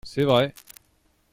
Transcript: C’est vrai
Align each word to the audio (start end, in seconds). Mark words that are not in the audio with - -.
C’est 0.03 0.23
vrai 0.23 0.51